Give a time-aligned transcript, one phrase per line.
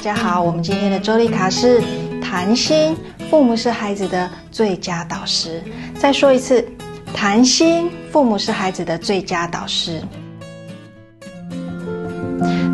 [0.00, 1.82] 大家好，我们今天的周丽卡是
[2.22, 2.96] 谈心，
[3.28, 5.62] 父母是孩子的最佳导师。
[5.94, 6.66] 再说一次，
[7.12, 10.00] 谈心，父母是孩子的最佳导师。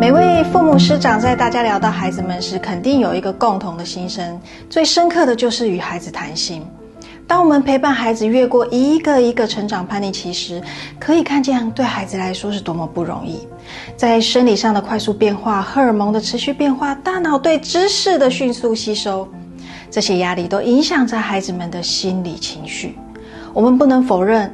[0.00, 4.40] 每位父母师长在大家聊到孩子们时，肯定有一个共同的心声，
[4.70, 6.66] 最深刻的就是与孩子谈心。
[7.30, 10.60] 当我们陪伴孩子越过一个一个成长叛逆期时，
[10.98, 13.46] 可以看见对孩子来说是多么不容易。
[13.96, 19.28] 在生理上的快速变化、荷尔蒙的持续变化、大脑对知识的迅速吸收，
[19.92, 22.98] 这些压力都影响着孩子们的心理情绪。
[23.54, 24.52] 我们不能否认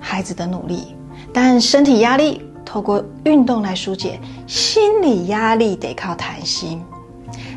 [0.00, 0.96] 孩子的努力，
[1.34, 6.82] 但身体压力透过运动来疏解，心理压力得靠谈心。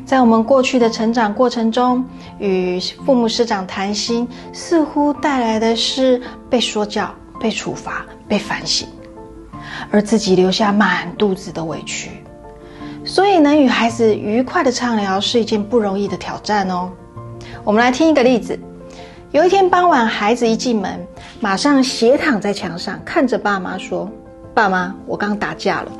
[0.10, 2.04] 在我们过去的成长过程中，
[2.40, 8.88] 与父母师长谈心，似乎带来的是被说教、被处罚、被反省，
[9.92, 12.10] 而自己留下满肚子的委屈。
[13.06, 16.90] 所以，能与孩子愉快的畅聊是一件不容易的挑战哦。
[17.64, 18.60] 我们来听一个例子：
[19.30, 21.00] 有一天傍晚，孩子一进门，
[21.40, 24.10] 马上斜躺在墙上，看着爸妈说
[24.56, 25.92] ：“爸妈，我刚打架了。”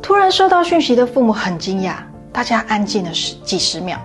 [0.00, 1.94] 突然收到讯息的父母很惊讶。
[2.32, 3.98] 大家安静了十几十秒，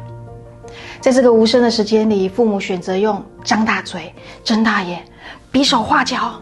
[1.00, 5.04] 在这个无声的时间里，父母选择用张大嘴、睁大眼、
[5.52, 6.34] 比手画脚，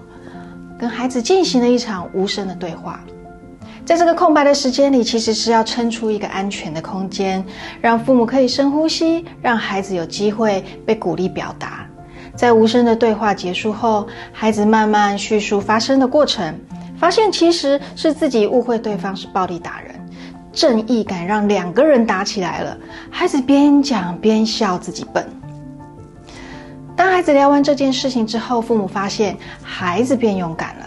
[0.79, 3.03] 跟孩子进行了一场无声的对话。
[3.85, 7.43] 在这个空白的时间里，其实是要撑出一个安全的空间，
[7.81, 11.85] 让父母可以深呼吸，让孩子有机会被鼓励表达。
[12.33, 16.57] 在无声的对话结束后，孩子慢慢叙述发生的过程，
[16.97, 19.93] 发现其实是自己误会对方是暴力打人。
[20.53, 22.77] 正义感让两个人打起来了，
[23.09, 25.27] 孩子边讲边笑，自己笨。
[26.95, 30.85] 当孩子聊完这件事情之后，父母发现孩子变勇敢了，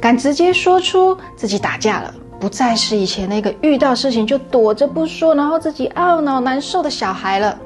[0.00, 7.56] 敢直接说出自己打架了，不再是以前那个遇到事情就躲着不说，然后自己懊恼难受的小孩了。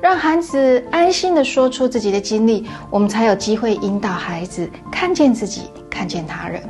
[0.00, 6.60] 让孩子安心的说出自己的经历，我们才有机会引导孩子看见自己，看见他人。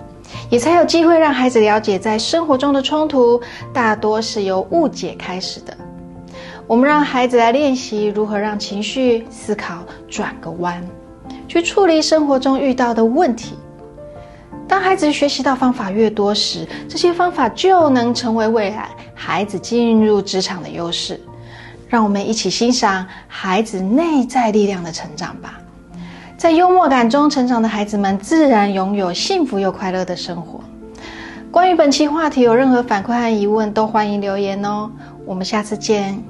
[0.51, 3.41] 也才有机会让孩子了解，在生活中的冲突
[3.73, 5.77] 大多是由误解开始的。
[6.67, 10.83] 我们让孩子来练习如何让情绪思考转个弯，
[11.49, 13.55] 去处理生活中遇到的问题。
[14.69, 21.21] 当孩子学习到方法越多时，这些方法就能成为未来孩子进入职场的优势。
[21.89, 25.61] 让我们一起欣赏孩子内在力量的成长吧。
[26.43, 30.59] 在幽默感中成长的孩子们，自然拥有幸福又快乐的生活。
[31.53, 34.91] 关于本期话题，有任何反馈和疑问，都欢迎留言哦。
[35.25, 36.21] 我们下次见。